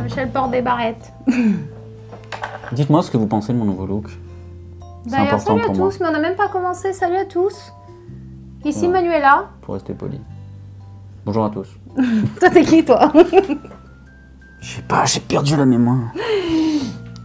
[0.00, 1.12] Jean-Michel porte des barrettes.
[2.72, 4.06] Dites-moi ce que vous pensez de mon nouveau look.
[5.04, 5.90] C'est D'ailleurs, important salut à pour moi.
[5.90, 6.92] tous, mais on n'a même pas commencé.
[6.92, 7.72] Salut à tous.
[8.64, 8.92] Ici Ouais.
[8.92, 9.46] Manuela.
[9.62, 10.20] Pour rester poli.
[11.26, 11.68] Bonjour à tous.
[12.40, 13.12] Toi, t'es qui, toi?
[14.60, 16.12] Je sais pas, j'ai perdu la mémoire.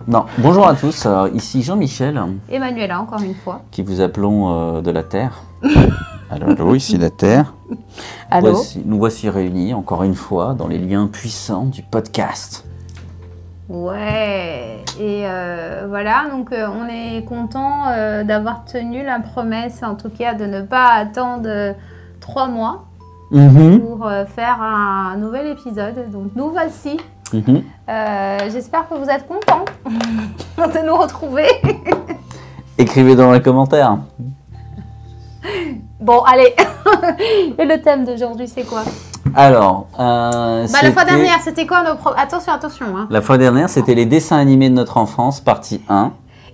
[0.07, 1.05] Non, bonjour à tous.
[1.05, 3.61] Alors, ici Jean-Michel, Et Manuela, encore une fois.
[3.71, 5.43] qui vous appelons euh, de la Terre.
[6.29, 7.53] Allô, allô, ici la Terre.
[8.31, 12.65] Allô Voici- nous voici réunis encore une fois dans les liens puissants du podcast.
[13.69, 14.83] Ouais.
[14.99, 20.09] Et euh, voilà, donc euh, on est content euh, d'avoir tenu la promesse, en tout
[20.09, 21.75] cas, de ne pas attendre
[22.19, 22.85] trois mois
[23.31, 26.11] Mhm, pour faire un nouvel épisode.
[26.11, 26.97] Donc nous voici.
[27.33, 27.63] mhm.
[27.89, 29.65] Euh, J'espère que vous êtes contents
[30.57, 31.47] de nous retrouver.
[32.77, 33.97] Écrivez dans les commentaires.
[35.99, 36.53] Bon, allez.
[37.57, 38.83] Et le thème d'aujourd'hui, c'est quoi?
[39.33, 42.11] Alors, euh, Bah, la fois dernière, c'était quoi nos pro...
[42.17, 42.85] Attention, attention.
[42.97, 43.07] Hein.
[43.09, 46.11] La fois dernière, c'était les dessins animés de notre enfance, partie 1.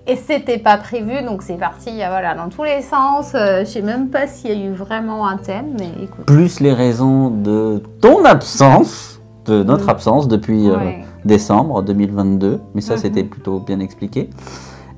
[0.07, 3.33] Et c'était pas prévu, donc c'est parti euh, voilà, dans tous les sens.
[3.35, 6.25] Euh, je sais même pas s'il y a eu vraiment un thème, mais écoute.
[6.25, 9.89] plus les raisons de ton absence, de notre Mm.
[9.89, 11.03] absence depuis euh, Ouais.
[11.23, 12.99] décembre 2022, mais ça Mhm.
[12.99, 14.29] c'était plutôt bien expliqué.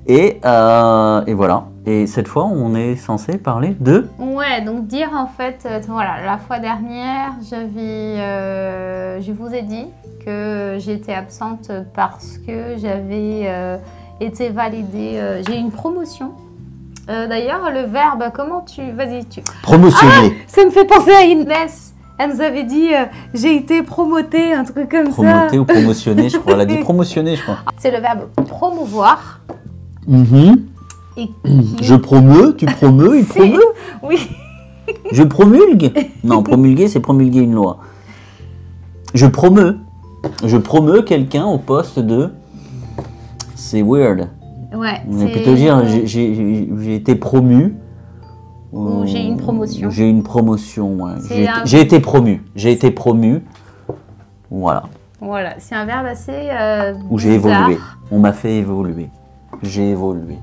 [0.08, 1.66] Et, euh, et voilà.
[1.86, 4.08] Et cette fois, on est censé parler de.
[4.18, 9.62] Ouais, donc dire en fait, euh, voilà, la fois dernière, j'avais, euh, je vous ai
[9.64, 9.88] dit
[10.26, 13.78] que j'étais absente parce que j'avais euh,
[14.22, 16.32] été validée, j'ai eu une promotion.
[17.08, 20.38] D'ailleurs, le verbe, comment tu, vas-y, tu, Promotionner.
[20.48, 21.94] ça me fait penser à Inès.
[22.18, 25.48] Elle nous avait dit, euh, j'ai été promotée, un truc comme ça.
[25.54, 26.54] ou promotionner, je crois.
[26.54, 27.58] Elle a dit promotionner, je crois.
[27.78, 29.40] C'est le verbe promouvoir.
[30.08, 30.68] Mhm.
[31.18, 33.60] Et qui- Je promeux, tu promeux, il promeut.
[34.02, 34.30] Oui.
[35.12, 35.92] Je promulgue.
[36.24, 37.78] Non, promulguer, c'est promulguer une loi.
[39.14, 39.78] Je promeux.
[40.46, 42.32] Je promeux quelqu'un au poste de.
[43.56, 44.30] C'est weird.
[44.76, 45.02] Ouais.
[45.12, 47.76] C'est- plutôt dire j'ai- été promu.
[48.74, 49.90] Ou j'ai une promotion.
[49.92, 51.12] J'ai une promotion, ouais.
[51.30, 52.42] J'ai un- été- promu.
[52.56, 53.44] J'ai été promu.
[54.50, 54.84] Voilà.
[55.22, 56.32] Voilà, c'est un verbe assez.
[56.52, 57.78] euh, Où j'ai évolué.
[58.12, 59.10] On m'a fait évoluer.
[59.62, 60.38] J'ai évolué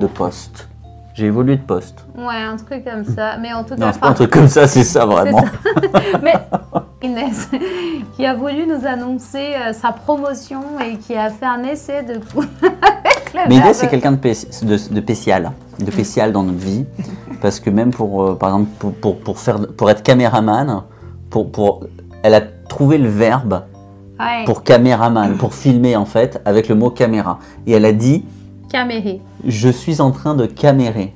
[0.00, 0.68] de poste.
[1.14, 2.06] J'ai évolué de poste.
[2.16, 3.36] Ouais, un truc comme ça.
[3.38, 5.44] Mais en tout Non, cas, c'est pas un truc comme ça, c'est ça vraiment.
[6.22, 6.34] Mais
[7.02, 7.48] Inès,
[8.16, 12.12] qui a voulu nous annoncer euh, sa promotion et qui a fait un essai de.
[12.62, 14.32] avec le Mais Inès, c'est quelqu'un de, pé-
[14.62, 16.86] de, de spécial, de spécial dans notre vie,
[17.42, 20.84] parce que même pour, euh, par exemple, pour, pour, pour faire, pour être caméraman,
[21.28, 21.84] pour, pour,
[22.22, 23.62] elle a trouvé le verbe
[24.18, 27.38] Ouais, pour caméraman, pour filmer en fait, avec le mot caméra.
[27.66, 28.24] Et elle a dit,
[28.70, 29.20] caméré.
[29.46, 31.12] je suis en train de camérer.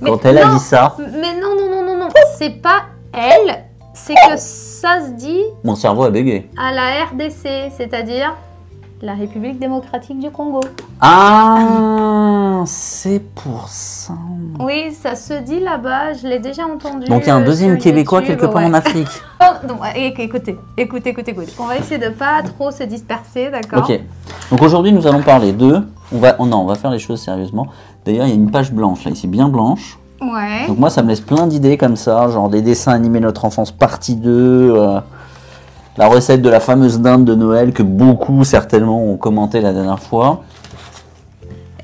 [0.00, 2.08] Mais Quand elle a dit ça, Mais non, non, non, non, non.
[2.38, 2.82] C'est pas
[3.12, 3.64] elle,
[3.94, 6.50] c'est que ça se dit mon cerveau a bégayé.
[6.58, 8.34] à la RDC, c'est-à-dire
[9.02, 10.60] la République démocratique du Congo.
[11.00, 14.14] Ah, c'est pour ça.
[14.58, 17.06] Oui, ça se dit là-bas, je l'ai déjà entendu.
[17.06, 18.68] Donc il y a un euh, deuxième Québécois YouTube, quelque part ouais.
[18.68, 19.08] en Afrique.
[19.38, 21.52] Oh, non, écoutez, écoutez, écoutez, écoutez.
[21.58, 24.00] On va essayer de pas trop se disperser, d'accord Ok.
[24.50, 25.82] Donc aujourd'hui, nous allons parler de.
[26.10, 27.66] On va, oh non, on va faire les choses sérieusement.
[28.06, 29.98] D'ailleurs, il y a une page blanche là, ici, bien blanche.
[30.22, 30.66] Ouais.
[30.68, 33.44] Donc moi, ça me laisse plein d'idées comme ça, genre des dessins animés de notre
[33.44, 35.00] enfance partie 2, euh,
[35.98, 40.00] la recette de la fameuse dinde de Noël que beaucoup certainement ont commenté la dernière
[40.00, 40.42] fois.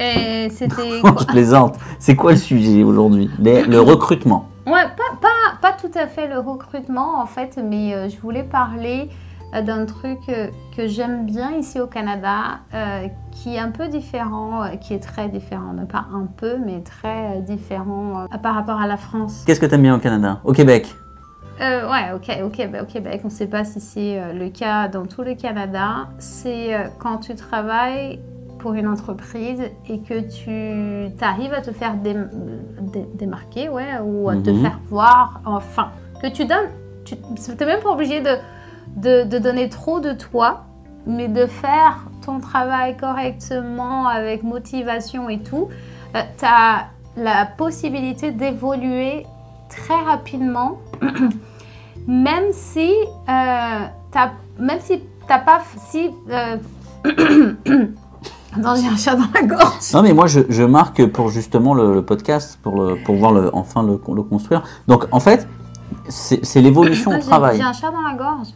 [0.00, 1.00] Et c'était.
[1.20, 1.76] Je plaisante.
[1.98, 3.30] C'est quoi le sujet aujourd'hui?
[3.38, 4.48] Le recrutement.
[4.66, 8.44] Ouais, pas, pas, pas tout à fait le recrutement en fait, mais euh, je voulais
[8.44, 9.08] parler
[9.54, 10.46] euh, d'un truc euh,
[10.76, 12.60] que j'aime bien ici au Canada,
[13.32, 17.40] qui est un peu différent, qui est très différent, mais pas un peu, mais très
[17.40, 19.42] différent par rapport à la France.
[19.46, 20.40] Qu'est-ce que t'aimes bien au Canada?
[20.44, 20.94] Au Québec?
[21.62, 24.48] Euh, ouais, ok, ok, bah, au Québec, on ne sait pas si c'est euh, le
[24.48, 26.08] cas dans tout le Canada.
[26.18, 28.18] C'est euh, quand tu travailles
[28.58, 32.16] pour une entreprise et que tu arrives à te faire dé-
[32.80, 34.60] dé- démarquer, ouais, ou à te Mhm.
[34.62, 35.90] faire voir, enfin,
[36.20, 36.68] que tu donnes,
[37.04, 38.36] tu n'es même pas obligé de,
[38.96, 40.64] de, de donner trop de toi,
[41.06, 45.68] mais de faire ton travail correctement, avec motivation et tout.
[46.12, 46.86] tu as
[47.16, 49.26] la possibilité d'évoluer
[49.68, 50.78] très rapidement,
[52.06, 55.60] même si euh, t'as, même si t'as pas,
[55.90, 56.56] si euh,
[58.54, 59.92] Attends, j'ai un chat dans la gorge.
[59.94, 63.32] Non mais moi je, je marque pour justement le, le podcast, pour, le, pour voir
[63.32, 64.62] le, enfin le, le construire.
[64.88, 65.48] Donc en fait,
[66.08, 67.56] c'est c'est l'évolution au travail.
[67.56, 68.48] J'ai un chat dans la gorge.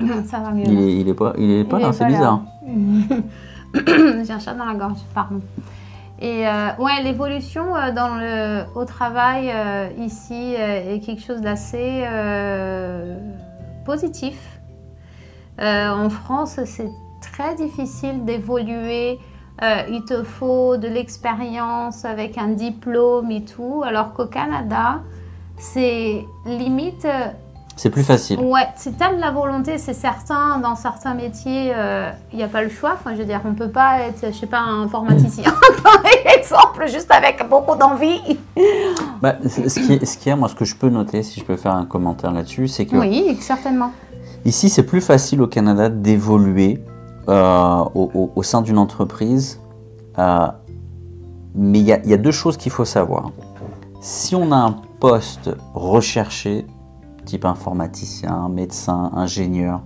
[0.26, 0.64] Ça va mieux.
[0.66, 2.40] Il est, il est pas, il est pas Il là, est c'est pas bizarre.
[4.24, 5.40] J'ai un chat dans la gorge, pardon.
[6.22, 12.04] Et euh, ouais, l'évolution euh, au travail euh, ici est quelque chose d'assez
[13.84, 14.38] positif.
[15.58, 16.90] En France, c'est
[17.20, 19.18] très difficile d'évoluer.
[19.60, 23.82] Il te faut de l'expérience avec un diplôme et tout.
[23.84, 25.02] Alors qu'au Canada,
[25.58, 27.06] c'est limite.
[27.72, 28.38] Euh, C'est plus facile.
[28.40, 30.58] Ouais, c'est t'as de la volonté, c'est certain.
[30.58, 32.92] Dans certains métiers, euh, il n'y a pas le choix.
[32.94, 35.44] Enfin, je veux dire, on peut pas être, je sais pas, un informaticien,
[35.82, 36.02] par
[36.36, 38.20] exemple, juste avec beaucoup d'envie.
[39.20, 41.44] Bah, ce qui est, ce qui est, moi, ce que je peux noter, si je
[41.44, 43.92] peux faire un commentaire là-dessus, c'est que Oui, certainement.
[44.44, 46.82] ici, c'est plus facile au Canada d'évoluer
[47.28, 49.60] euh, au, au- au sein d'une entreprise.
[50.18, 50.46] euh,
[51.54, 53.30] mais il y, a- il y a deux choses qu'il faut savoir.
[54.00, 56.66] Si on a un poste recherché,
[57.24, 59.80] type informaticien, médecin, ingénieur,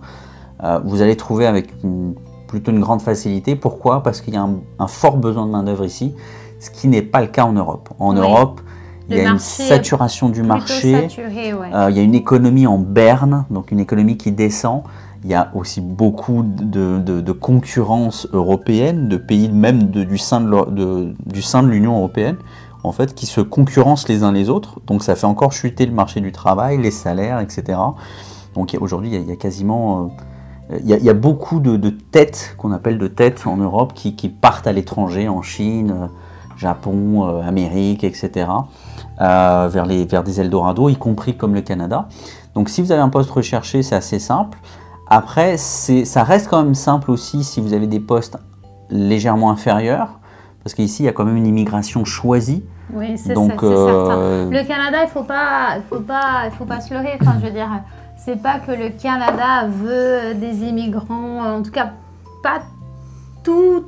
[0.65, 2.15] euh, vous allez trouver avec une-
[2.49, 3.57] plutôt une grande facilité.
[3.57, 4.03] Pourquoi?
[4.03, 6.15] Parce qu'il y a un, un fort besoin de main-d'œuvre ici,
[6.61, 7.89] ce qui n'est pas le cas en Europe.
[7.99, 8.21] En Oui.
[8.21, 8.61] Europe,
[9.09, 11.03] il y a une saturation du marché.
[11.03, 11.69] saturé, ouais.
[11.75, 14.83] Euh, il y a une économie en berne, donc une économie qui descend.
[15.25, 20.19] Il y a aussi beaucoup de, de- de concurrence européenne, de pays même de- du
[20.19, 22.37] sein de l'Union européenne,
[22.87, 24.81] en fait, qui se concurrencent les uns les autres.
[24.87, 27.79] Donc ça fait encore chuter le marché du travail, les salaires, etc.
[28.55, 30.11] Donc aujourd'hui, il y a- quasiment...
[30.71, 34.67] euh, il y, a, beaucoup de, têtes, qu'on appelle de têtes en Europe, qui, partent
[34.67, 36.07] à l'étranger, en Chine, euh,
[36.57, 38.49] Japon, euh, Amérique, etc.,
[39.19, 42.09] vers, les, vers des Eldorado, y compris comme le Canada.
[42.55, 44.59] Donc si vous avez un poste recherché, c'est assez simple.
[45.09, 48.37] Après, ça reste quand même simple aussi si vous avez des postes
[48.91, 50.19] légèrement inférieurs,
[50.67, 52.65] parce qu'ici, il y a quand même une immigration choisie.
[52.93, 53.57] Oui, c'est certain.
[53.65, 57.19] euh, Le Canada, il faut pas, faut pas, faut pas se leurrer.
[57.21, 57.69] Enfin, je veux dire,
[58.17, 61.57] c'est pas que le Canada veut des immigrants.
[61.57, 61.91] En tout cas,
[62.43, 62.61] pas
[63.43, 63.85] tout-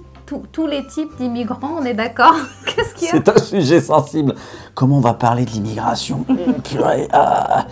[0.52, 1.76] tous les types d'immigrants.
[1.80, 2.34] On est d'accord
[2.66, 4.34] Qu'est-ce qu'il c'est un sujet sensible.
[4.74, 6.24] Comment on va parler de l'immigration
[6.64, 7.64] purée, ah.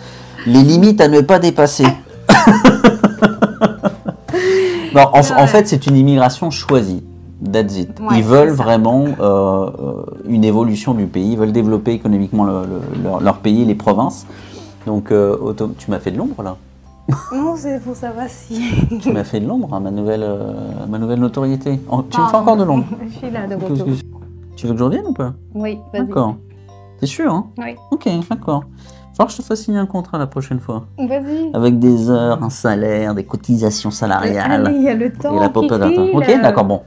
[0.47, 1.85] Les limites à ne pas dépasser.
[4.95, 7.03] non, en, fait, c'est une immigration choisie.
[7.43, 7.99] That's it.
[7.99, 8.63] Ouais, ils veulent ça.
[8.63, 11.31] vraiment euh, euh, une évolution du pays.
[11.33, 14.25] Ils veulent développer économiquement le- le- leur, leur pays, les provinces.
[14.85, 16.55] Donc, euh, auto- tu m'as fait de l'ombre là.
[17.33, 18.59] Non, c'est pour savoir si.
[19.01, 20.53] Tu m'as fait de l'ombre à ma nouvelle, euh,
[20.89, 21.79] ma nouvelle notoriété.
[21.89, 22.85] En- tu me fais encore de l'ombre.
[23.11, 23.87] Je suis là de retour.
[24.55, 25.33] Tu veux que je revienne ou pas?
[25.53, 26.07] Oui, vas-y.
[26.07, 26.35] D'accord.
[26.99, 27.47] T'es sûr, hein?
[27.59, 27.75] Oui.
[27.91, 28.63] Ok, d'accord.
[29.25, 30.85] Que je te fasse signer un contrat la prochaine fois.
[30.97, 31.49] Vas-y.
[31.53, 34.71] Avec des heures, un salaire, des cotisations salariales.
[34.75, 35.35] Il y a le temps.
[35.35, 36.11] Et la qui file.
[36.13, 36.81] Ok, d'accord, bon.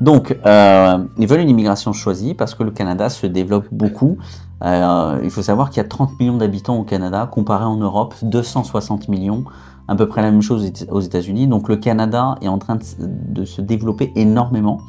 [0.00, 4.18] Donc, euh, ils veulent une immigration choisie parce que le Canada se développe beaucoup.
[4.64, 8.14] Euh, il faut savoir qu'il y a 30 millions d'habitants au Canada, comparé en Europe,
[8.22, 9.44] 260 millions,
[9.88, 11.46] à peu près la même chose aux États-Unis.
[11.46, 14.80] Donc, le Canada est en train de, de se développer énormément.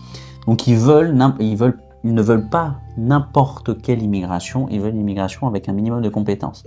[0.46, 4.68] Donc, ils veulent, ils veulent, ils ne veulent pas n'importe quelle immigration.
[4.70, 6.64] Ils veulent une immigration avec un minimum de compétences.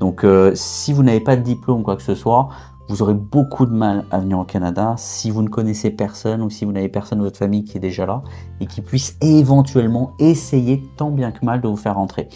[0.00, 2.48] Donc, euh, si vous n'avez pas de diplôme quoi que ce soit,
[2.88, 6.50] vous aurez beaucoup de mal à venir au Canada si vous ne connaissez personne ou
[6.50, 8.22] si vous n'avez personne de votre famille qui est déjà là
[8.60, 12.28] et qui puisse éventuellement essayer tant bien que mal de vous faire rentrer.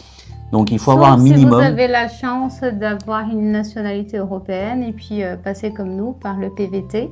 [0.52, 1.60] Donc il faut avoir un minimum.
[1.60, 6.12] Si vous avez la chance d'avoir une nationalité européenne et puis euh, passer comme nous
[6.12, 7.10] par le PVT,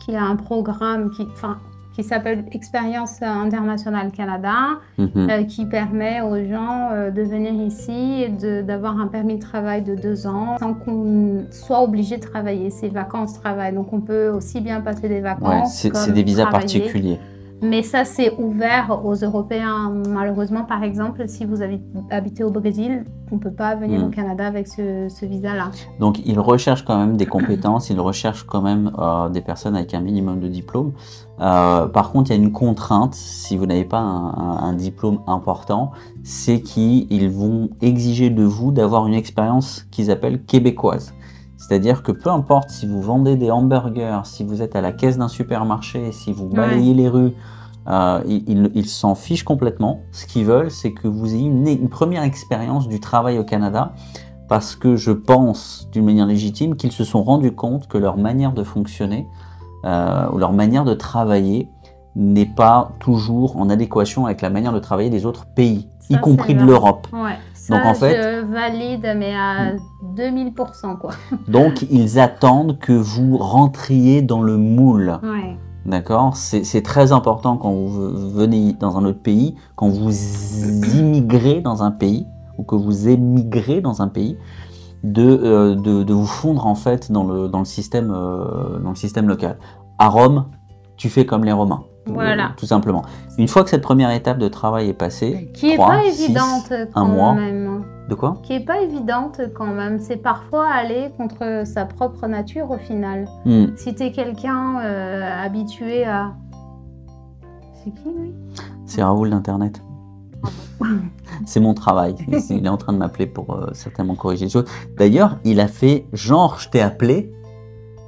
[0.00, 1.58] qui a un programme qui, enfin,
[1.94, 5.30] qui s'appelle Expérience internationale Canada, Mhm.
[5.30, 9.82] euh, qui permet aux gens euh, de venir ici et d'avoir un permis de travail
[9.82, 12.70] de deux ans sans qu'on soit obligé de travailler.
[12.70, 13.72] C'est vacances-travail.
[13.74, 15.74] Donc on peut aussi bien passer des Ouais, vacances.
[15.74, 16.80] c'est c'est comme des visas travailler.
[16.80, 17.20] particuliers.
[17.62, 19.90] Mais ça, c'est ouvert aux Européens.
[20.08, 21.80] Malheureusement, par exemple, si vous habi-
[22.10, 24.04] habitez au Brésil, on ne peut pas venir Mm.
[24.04, 25.70] au Canada avec ce, ce visa-là.
[25.98, 29.94] Donc ils recherchent quand même des compétences, ils recherchent quand même euh, des personnes avec
[29.94, 30.92] un minimum de diplôme.
[31.40, 34.72] Euh, par contre, il y a une contrainte, si vous n'avez pas un, un- un
[34.74, 35.90] diplôme important,
[36.22, 41.14] c'est qu'ils vont exiger de vous d'avoir une expérience qu'ils appellent québécoise.
[41.66, 45.16] C'est-à-dire que peu importe si vous vendez des hamburgers, si vous êtes à la caisse
[45.16, 47.32] d'un supermarché, si vous balayez les rues,
[47.88, 50.00] euh, ils s'en fichent complètement.
[50.12, 53.92] Ce qu'ils veulent, c'est que vous ayez une, une première expérience du travail au Canada
[54.46, 58.52] parce que je pense d'une manière légitime qu'ils se sont rendus compte que leur manière
[58.52, 59.26] de fonctionner
[59.86, 61.70] euh, ou leur manière de travailler
[62.14, 66.54] n'est pas toujours en adéquation avec la manière de travailler des autres pays, y compris
[66.54, 67.06] de l'Europe.
[67.12, 67.38] Ouais.
[67.54, 69.72] Ça, Donc, en fait- je valide, mais à
[70.16, 71.12] 2000%, quoi.
[71.48, 75.18] Donc ils attendent que vous rentriez dans le moule.
[75.22, 75.56] Ouais.
[75.86, 76.36] D'accord?
[76.36, 80.10] C'est c'est très important quand vous venez dans un autre pays, quand vous
[80.98, 82.26] immigrez dans un pays,
[82.58, 84.36] ou que vous émigrez dans un pays,
[85.02, 88.90] de, euh, de, de vous fondre en fait dans le, dans le, système, euh, dans
[88.90, 89.58] le système local.
[89.98, 90.46] À Rome,
[90.96, 91.84] tu fais comme les Romains.
[92.06, 92.52] Voilà.
[92.56, 93.02] Tout simplement.
[93.38, 96.70] Une fois que cette première étape de travail est passée, Qui n'est pas six, évidente
[96.70, 97.34] un quand mois.
[97.34, 97.84] même.
[98.08, 98.36] De quoi?
[98.42, 99.98] Qui est pas évidente quand même.
[99.98, 103.26] C'est parfois aller contre sa propre nature au final.
[103.46, 103.66] Hmm.
[103.76, 106.32] Si tu es quelqu'un euh, habitué à.
[107.82, 108.34] C'est qui lui?
[108.84, 109.82] C'est Raoul d'Internet.
[111.46, 112.14] C'est mon travail.
[112.50, 114.66] Il est en train de m'appeler pour euh, certainement corriger les choses.
[114.98, 117.32] D'ailleurs, il a fait genre je t'ai appelé,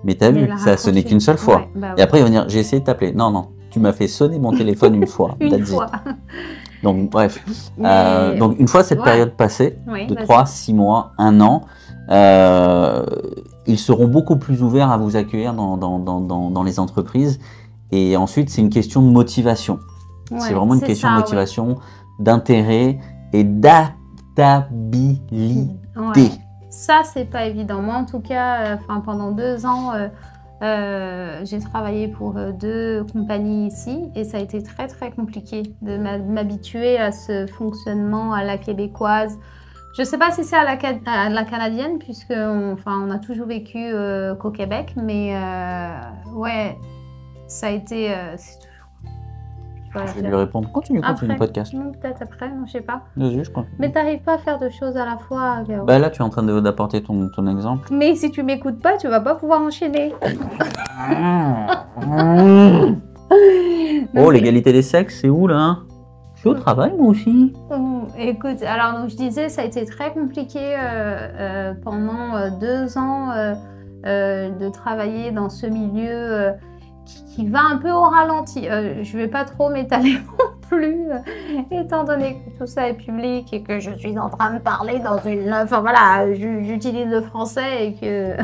[0.05, 1.57] mais t'as vu, ça a sonné qu'une seule fois.
[1.57, 3.13] Ouais, bah Et après, il va dire j'ai essayé de t'appeler.
[3.13, 5.37] Non, non, tu m'as fait sonner mon téléphone une fois.
[5.41, 5.63] Une.
[6.83, 7.45] Donc, bref.
[7.77, 9.05] Mais- Euh, donc, une fois cette Ouais.
[9.05, 10.25] période passée, Oui, de vas-y.
[10.25, 11.61] 3, 6 mois, 1 an,
[12.11, 13.05] euh,
[13.67, 17.39] ils seront beaucoup plus ouverts à vous accueillir dans, dans, dans, dans, les entreprises.
[17.93, 19.79] Et ensuite, c'est une question de motivation.
[20.31, 21.23] Ouais, c'est vraiment une question ça, de ouais.
[21.25, 21.77] motivation,
[22.19, 22.99] d'intérêt
[23.35, 25.67] et d'adaptabilité.
[26.71, 27.83] Ça, c'est pas évident.
[27.83, 29.93] Moi, en tout cas, euh, pendant deux ans,
[30.63, 35.11] euh, euh, j'ai travaillé pour euh, deux compagnies ici et ça a été très, très
[35.11, 39.39] compliqué de m'habituer à ce fonctionnement à la québécoise.
[39.97, 43.79] Je sais pas si c'est à la, canadienne, puisque on, enfin, on a toujours vécu
[43.79, 46.77] euh, qu'au Québec, mais euh, ouais,
[47.47, 48.15] ça a été.
[50.07, 50.71] Je vais lui répondre.
[50.73, 51.47] Continue, continue le Après.
[51.47, 51.73] podcast.
[51.73, 53.03] Non, peut-être après, non, je sais pas.
[53.17, 53.75] Vas-y, je continue.
[53.79, 55.85] Mais t'arrives pas à faire deux choses à la fois, Gao.
[55.85, 57.89] Bah là, tu es en train de- d'apporter ton, ton exemple.
[57.93, 60.13] Mais si tu m'écoutes pas, tu vas pas pouvoir enchaîner.
[64.17, 65.83] oh, l'égalité des sexes, c'est où là hein?
[66.35, 67.55] Je suis au travail, moi aussi.
[67.71, 72.51] Oh, Écoute, alors donc je disais, ça a été très compliqué euh, euh, pendant euh,
[72.61, 73.55] deux ans euh,
[74.05, 76.53] euh, de travailler dans ce milieu euh,
[77.07, 78.69] qui, va un peu au ralenti.
[78.69, 81.19] Euh, je vais pas trop m'étaler non plus, euh,
[81.71, 84.99] étant donné que tout ça est public et que je suis en train de parler
[84.99, 85.53] dans une...
[85.53, 88.37] Enfin voilà, ju- j'utilise le français et que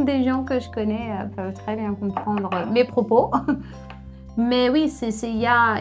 [0.02, 3.30] des gens que je connais euh, peuvent très bien comprendre mes propos.
[4.38, 5.76] Mais oui, il y a,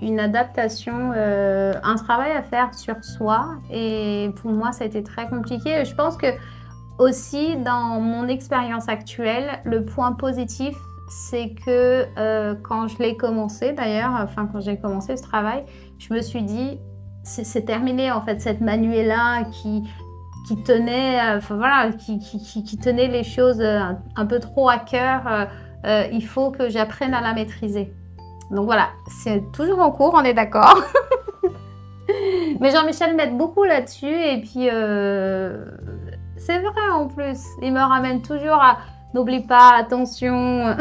[0.00, 3.56] une adaptation, un travail à faire sur soi.
[3.70, 5.84] Et pour moi, ça a été très compliqué.
[5.84, 6.28] Je pense que
[6.98, 10.74] aussi dans mon expérience actuelle, le point positif,
[11.08, 15.64] c'est que euh, quand je l'ai commencé, d'ailleurs, enfin quand j'ai commencé ce travail,
[15.98, 16.78] je me suis dit,
[17.22, 19.88] c'est terminé en fait cette Manuela qui
[20.46, 23.80] qui tenait, euh, voilà, qui, qui, tenait les choses euh,
[24.16, 25.48] un, peu trop à cœur.
[25.84, 27.92] il faut que j'apprenne à la maîtriser.
[28.50, 28.88] Donc voilà,
[29.22, 30.82] c'est toujours en cours, on est d'accord.
[32.60, 34.68] Mais Jean-Michel m'aide beaucoup là-dessus et puis
[36.38, 38.78] c'est vrai en plus, il me ramène toujours à
[39.14, 40.76] n'oublie pas, attention,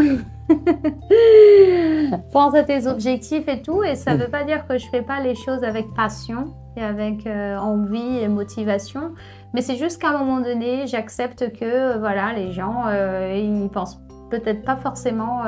[2.32, 5.02] pense à tes objectifs et tout et ça ne veut pas dire que je fais
[5.02, 9.14] pas les choses avec passion et avec euh, envie et motivation,
[9.54, 13.70] mais c'est juste qu'à un moment donné, j'accepte que euh, voilà, les gens euh, ils
[13.70, 15.44] pensent peut-être pas forcément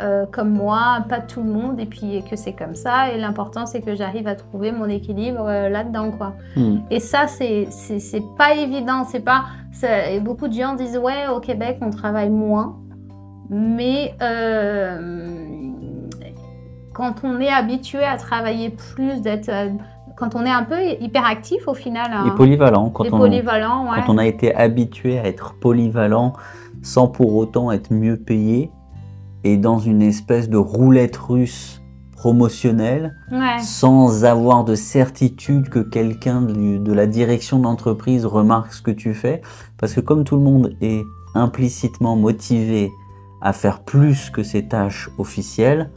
[0.00, 3.12] euh, comme moi, pas tout le monde, et puis que c'est comme ça.
[3.12, 6.34] Et l'important, c'est que j'arrive à trouver mon équilibre euh, là-dedans, quoi.
[6.56, 6.78] Hmm.
[6.90, 7.68] Et ça, c'est
[8.38, 9.04] pas évident.
[9.04, 9.44] C'est pas.
[9.82, 12.76] et beaucoup de gens disent ouais, au Québec, on travaille moins,
[13.50, 15.30] mais euh,
[16.94, 19.50] quand on est habitué à travailler plus, d'être,
[20.16, 22.90] quand on est un peu hyperactif au final, Et hein, polyvalent.
[22.90, 23.98] Quand et on, polyvalent, ouais.
[24.06, 26.32] quand on a été habitué à être polyvalent
[26.82, 28.70] sans pour autant être mieux payé
[29.44, 31.82] et dans une espèce de roulette russe
[32.12, 33.58] promotionnelle Ouais.
[33.62, 38.90] sans avoir de certitude que quelqu'un de, de la direction de l'entreprise remarque ce que
[38.90, 39.40] tu fais.
[39.78, 41.02] Parce que comme tout le monde est
[41.34, 42.90] implicitement motivé
[43.40, 45.90] à faire plus que ses tâches officielles,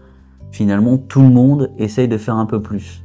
[0.52, 3.04] finalement tout le monde essaye de faire un peu plus.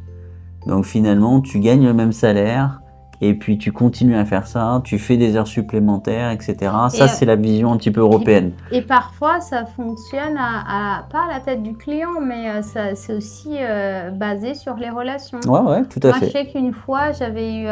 [0.66, 2.80] Donc finalement tu gagnes le même salaire
[3.20, 6.56] et puis tu continues à faire ça, tu fais des heures supplémentaires, etc.
[6.90, 8.52] Ça euh, c'est la vision un petit peu européenne.
[8.70, 12.94] Et parfois, ça fonctionne à, à- pas à la tête du client, mais euh, ça-
[12.94, 15.40] c'est aussi euh, basé sur les relations.
[15.46, 16.30] Ouais, ouais, tout à Moi, je fait.
[16.30, 17.66] sais qu'une fois, j'avais eu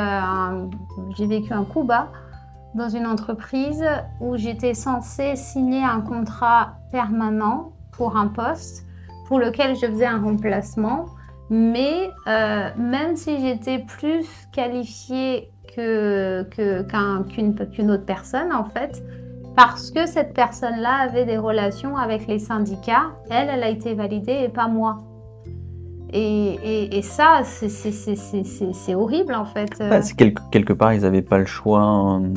[1.16, 2.08] j'ai vécu un coup bas
[2.74, 3.82] dans une entreprise
[4.20, 8.84] où j'étais censée signer un contrat permanent pour un poste
[9.28, 11.06] pour lequel je faisais un remplacement.
[11.50, 18.64] Mais euh, même si j'étais plus qualifiée que, que- qu'un- qu'une, qu'une autre personne, en
[18.64, 19.02] fait,
[19.54, 24.40] parce que cette personne-là avait des relations avec les syndicats, elle, elle a été validée
[24.44, 24.98] et pas moi.
[26.12, 29.70] Et, et- et ça, c'est, horrible en fait.
[30.16, 32.20] Quelque, quelque part, ils n'avaient pas le choix.
[32.22, 32.28] euh,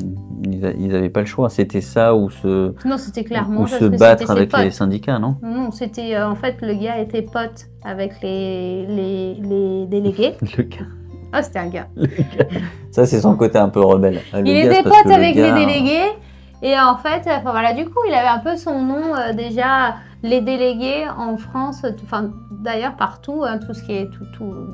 [0.43, 1.49] Ils n'avaient pas le choix.
[1.49, 5.35] C'était ça ou se, non, c'était clairement ou se battre avec les syndicats, non?
[5.43, 10.33] Non, c'était euh, en fait le gars était pote avec les, les, les délégués.
[10.57, 10.85] Le gars-
[11.31, 11.87] Ah, c'était un gars.
[11.95, 12.45] le gars.
[12.91, 14.21] Ça, c'est son côté un peu rebelle.
[14.33, 16.09] Le il était pote le avec gars- les délégués.
[16.61, 19.95] Et en fait, enfin, voilà, du coup, il avait un peu son nom euh, déjà.
[20.23, 24.67] Les délégués en France, enfin d'ailleurs partout, hein, tout ce qui est tout, tout-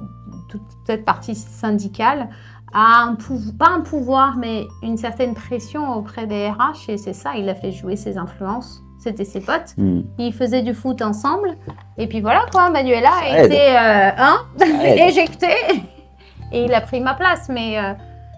[0.50, 2.30] toute cette partie syndicale
[2.74, 3.16] a un
[3.58, 7.56] pas un pouvoir, mais une certaine pression auprès des RH et c'est ça, il a
[7.56, 8.82] fait jouer ses influences.
[9.00, 9.76] C'était ses potes.
[9.78, 10.02] Hmm.
[10.18, 11.56] Ils faisaient du foot ensemble.
[11.98, 14.38] Et puis voilà, quoi, Manuela a été euh, hein.
[16.52, 17.48] Et il a pris ma place.
[17.50, 17.94] Mais euh,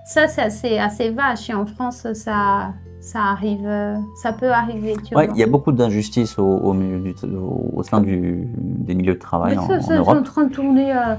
[0.05, 1.49] ça, c'est assez, assez vache.
[1.49, 2.73] Et en France, ça,
[3.07, 4.95] ça arrive, euh, ça peut arriver.
[5.03, 8.47] Tu Ouais, il y a beaucoup d'injustices au, au, milieu du- au, au sein du,
[8.57, 10.23] des milieux de travail Mais en, ça, en ça, c'est en Europe.
[10.25, 11.17] train de tourner à,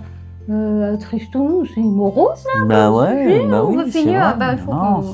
[0.50, 2.44] euh, à Tristou, c'est morose.
[2.66, 4.20] Bah ouais, bah on oui, c'est finir.
[4.20, 4.34] vrai.
[4.38, 4.54] bah,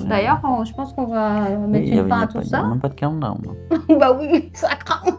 [0.08, 2.66] D'ailleurs, je pense qu'on va mettre une fin à pas- tout il y a ça.
[2.66, 3.38] même pas de countdown.
[4.00, 5.12] bah oui, ça craint.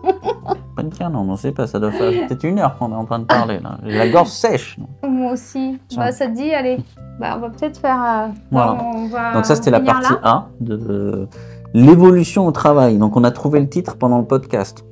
[0.75, 3.05] Pas de countdown, on sait pas, ça doit faire peut-être une heure qu'on est en
[3.05, 3.77] train de parler là.
[3.83, 4.77] La gorge sèche.
[5.07, 5.79] Moi aussi.
[5.87, 6.03] Tiens.
[6.03, 6.79] Bah, ça te dit, allez.
[7.19, 8.01] Bah, on va peut-être faire.
[8.01, 8.77] euh, Voilà.
[8.95, 10.19] on va Donc ça c'était la partie là.
[10.23, 11.27] 1 de
[11.73, 12.97] l'évolution au travail.
[12.97, 14.83] Donc on a trouvé le titre pendant le podcast.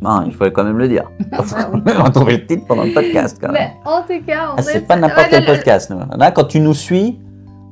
[0.00, 1.10] Non, il fallait quand même le dire.
[1.32, 3.62] on a trouvé le titre pendant le podcast quand même.
[3.84, 5.90] Mais en tout cas, on Ah, c'est pas n'importe quel podcast.
[5.90, 5.98] nous.
[6.16, 7.18] Là, quand tu nous suis,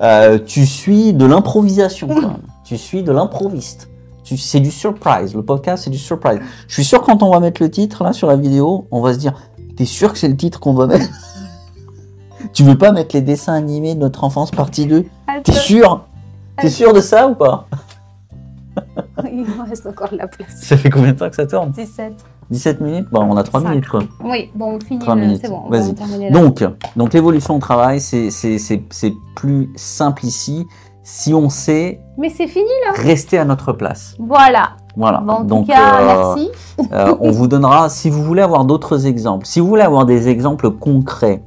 [0.02, 2.08] euh, tu suis de l'improvisation.
[2.64, 3.88] tu suis de l'improviste.
[4.24, 5.36] C'est du surprise.
[5.36, 6.40] Le podcast, c'est du surprise.
[6.66, 9.14] Je suis sûr quand on va mettre le titre là sur la vidéo, on va
[9.14, 9.34] se dire
[9.76, 11.08] T'es sûr que c'est le titre qu'on doit mettre?
[12.52, 15.04] Tu veux pas mettre les dessins animés de notre enfance partie 2
[15.44, 16.04] T'es sûr
[16.58, 17.66] T'es sûr de ça ou pas
[19.32, 20.48] Il nous reste encore de la place.
[20.62, 22.12] Ça fait combien de temps que ça tourne 17.
[22.50, 23.68] 17 minutes Bon, on a 3 Cinq.
[23.70, 24.00] minutes quoi.
[24.24, 25.00] Oui, bon, on finit.
[25.00, 25.40] Trois le- minutes.
[25.42, 26.30] C'est bon, on va Vas-y.
[26.30, 26.64] Donc,
[26.96, 28.30] donc l'évolution au travail, c'est
[29.34, 30.66] plus simple ici
[31.02, 32.92] si on sait Mais c'est fini là.
[33.02, 34.14] rester à notre place.
[34.18, 34.70] Voilà.
[34.96, 35.18] Voilà.
[35.20, 36.50] Bon, en donc, tout cas, euh, merci.
[36.92, 40.28] euh, on vous donnera, si vous voulez avoir d'autres exemples, si vous voulez avoir des
[40.28, 41.42] exemples concrets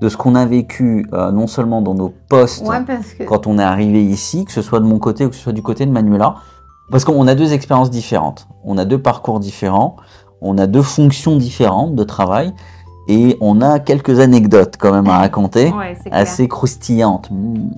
[0.00, 3.24] de ce qu'on a vécu, euh, non seulement dans nos postes, Ouais, parce que.
[3.24, 5.52] quand on est arrivé ici, que ce soit de mon côté ou que ce soit
[5.52, 6.36] du côté de Manuela,
[6.90, 9.96] parce qu'on a deux expériences différentes, on a deux parcours différents,
[10.40, 12.54] on a deux fonctions différentes de travail,
[13.08, 17.70] et on a quelques anecdotes quand même à raconter, Ouais, assez croustillantes, mm,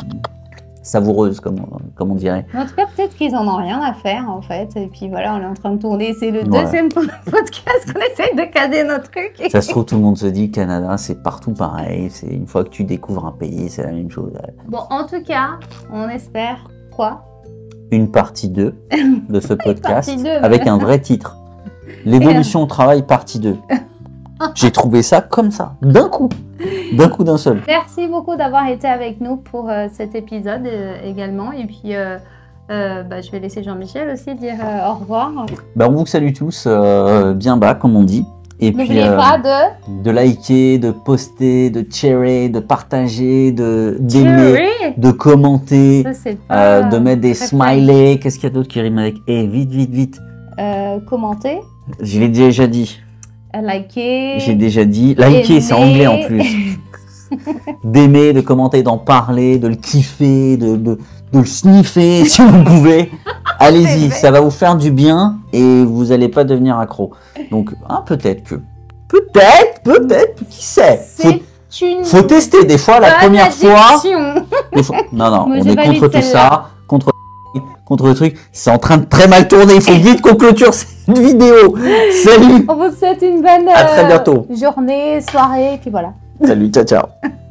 [0.82, 2.46] savoureuses, comme, on- comme on dirait.
[2.56, 4.74] En tout cas, peut-être qu'ils en ont rien à faire en fait.
[4.76, 6.14] Et puis voilà, on est en train de tourner.
[6.18, 9.32] C'est le deuxième podcast qu'on essaye de caser notre truc.
[9.50, 12.08] Ça se trouve, tout le monde se dit Canada, c'est partout pareil.
[12.10, 14.32] C'est une fois que tu découvres un pays, c'est la même chose.
[14.68, 15.58] Bon, en tout cas,
[15.92, 17.24] on espère quoi?
[17.90, 18.74] Une partie 2
[19.28, 20.68] de ce podcast partie deux, avec ouais.
[20.68, 21.36] un vrai titre.
[22.04, 23.56] L'évolution au travail, partie 2.
[24.54, 26.28] J'ai trouvé ça comme ça, d'un coup,
[26.92, 27.60] d'un coup d'un seul.
[27.66, 31.52] Merci beaucoup d'avoir été avec nous pour euh, cet épisode euh, également.
[31.52, 32.18] Et puis, euh,
[32.68, 34.56] bah, je vais laisser Jean-Michel aussi dire
[34.88, 35.30] au revoir.
[35.76, 36.66] Ben, on vous salue tous
[37.36, 38.24] bien bas, comme on dit.
[38.62, 40.02] Et puis N'oubliez pas de.
[40.02, 46.82] de liker, de poster, de sharer, de partager, de d'aimer, de commenter, Ça, c'est pas.
[46.82, 48.18] de mettre des smileys.
[48.20, 49.16] Qu'est-ce qu'il y a d'autre qui rime avec?
[49.26, 50.20] Eh, vite, vite, vite.
[51.08, 51.60] Commenter,
[52.02, 53.00] Je l'ai déjà dit.
[53.54, 54.38] Liker.
[54.38, 55.14] J'ai déjà dit.
[55.16, 56.78] Liker, c'est anglais en plus.
[57.84, 60.98] D'aimer, de commenter, d'en parler, de le kiffer, de, de,
[61.32, 63.10] de le sniffer si vous pouvez.
[63.58, 67.12] Allez-y, ça va vous faire du bien et vous n'allez pas devenir accro.
[67.50, 68.54] Donc, ah, peut-être que.
[69.08, 71.00] Peut-être, peut-être, qui sait?
[71.18, 71.28] Faut,
[71.68, 72.04] C'est une.
[72.04, 72.64] faut tester.
[72.64, 73.90] Des fois, la première fois.
[73.90, 74.34] addiction.
[74.74, 76.22] des fois- Non, non, Moi, on est contre tout celle-là.
[76.30, 76.70] ça.
[76.86, 77.10] Contre,
[77.84, 78.36] contre le truc.
[78.52, 79.74] C'est en train de très mal tourner.
[79.74, 81.76] Il faut vite qu'on clôture cette vidéo.
[82.24, 82.66] Salut!
[82.68, 84.46] On vous souhaite une bonne À très euh, bientôt.
[84.50, 86.12] journée, soirée, puis voilà.
[86.44, 87.02] Salut, ciao, ciao.